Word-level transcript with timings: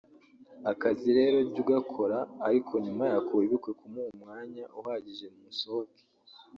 Akazi 0.71 1.09
rero 1.17 1.37
jya 1.53 1.57
ugakora 1.63 2.17
ariko 2.47 2.73
nyuma 2.85 3.03
yako 3.11 3.31
wibuke 3.39 3.69
kumuha 3.79 4.07
umwanya 4.15 4.63
uhagije 4.79 5.25
musohoke 5.43 6.01